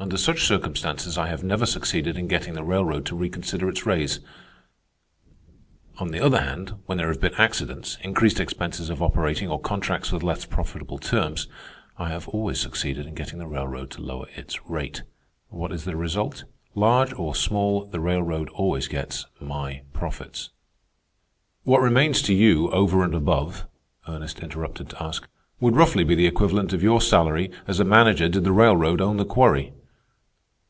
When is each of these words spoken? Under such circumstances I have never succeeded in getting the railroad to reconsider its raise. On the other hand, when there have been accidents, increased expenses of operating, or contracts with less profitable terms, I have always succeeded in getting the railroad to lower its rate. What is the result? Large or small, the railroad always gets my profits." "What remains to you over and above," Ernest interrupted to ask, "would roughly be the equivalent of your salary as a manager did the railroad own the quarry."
Under 0.00 0.16
such 0.16 0.44
circumstances 0.46 1.18
I 1.18 1.26
have 1.26 1.42
never 1.42 1.66
succeeded 1.66 2.16
in 2.16 2.28
getting 2.28 2.54
the 2.54 2.62
railroad 2.62 3.04
to 3.06 3.16
reconsider 3.16 3.68
its 3.68 3.84
raise. 3.84 4.20
On 5.98 6.12
the 6.12 6.20
other 6.20 6.40
hand, 6.40 6.72
when 6.86 6.98
there 6.98 7.08
have 7.08 7.20
been 7.20 7.34
accidents, 7.34 7.98
increased 8.02 8.38
expenses 8.38 8.90
of 8.90 9.02
operating, 9.02 9.48
or 9.48 9.60
contracts 9.60 10.12
with 10.12 10.22
less 10.22 10.44
profitable 10.44 10.98
terms, 10.98 11.48
I 11.98 12.10
have 12.10 12.28
always 12.28 12.60
succeeded 12.60 13.06
in 13.06 13.16
getting 13.16 13.40
the 13.40 13.48
railroad 13.48 13.90
to 13.90 14.00
lower 14.00 14.28
its 14.36 14.64
rate. 14.66 15.02
What 15.48 15.72
is 15.72 15.84
the 15.84 15.96
result? 15.96 16.44
Large 16.76 17.12
or 17.14 17.34
small, 17.34 17.84
the 17.84 17.98
railroad 18.00 18.50
always 18.50 18.86
gets 18.86 19.26
my 19.40 19.82
profits." 19.92 20.50
"What 21.64 21.80
remains 21.82 22.22
to 22.22 22.32
you 22.34 22.70
over 22.70 23.02
and 23.02 23.16
above," 23.16 23.66
Ernest 24.08 24.38
interrupted 24.40 24.90
to 24.90 25.02
ask, 25.02 25.26
"would 25.58 25.74
roughly 25.74 26.04
be 26.04 26.14
the 26.14 26.26
equivalent 26.28 26.72
of 26.72 26.84
your 26.84 27.00
salary 27.00 27.50
as 27.66 27.80
a 27.80 27.84
manager 27.84 28.28
did 28.28 28.44
the 28.44 28.52
railroad 28.52 29.00
own 29.00 29.16
the 29.16 29.24
quarry." 29.26 29.72